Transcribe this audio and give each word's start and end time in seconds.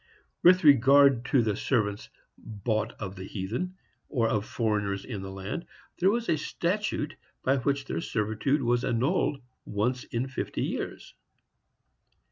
With 0.41 0.63
regard 0.63 1.25
to 1.25 1.43
the 1.43 1.55
servants 1.55 2.09
bought 2.35 2.93
of 2.93 3.15
the 3.15 3.23
heathen, 3.23 3.75
or 4.09 4.27
of 4.27 4.47
foreigners 4.47 5.05
in 5.05 5.21
the 5.21 5.29
land, 5.29 5.67
there 5.99 6.09
was 6.09 6.27
a 6.27 6.39
statute 6.39 7.15
by 7.43 7.57
which 7.57 7.85
their 7.85 8.01
servitude 8.01 8.63
was 8.63 8.83
annulled 8.83 9.43
once 9.63 10.03
in 10.05 10.27
fifty 10.27 10.63
years. 10.63 11.13